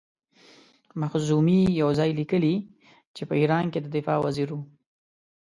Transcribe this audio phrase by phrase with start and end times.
[1.01, 2.55] مخزومي یو ځای لیکي
[3.15, 4.61] چې په ایران کې د دفاع وزیر وو.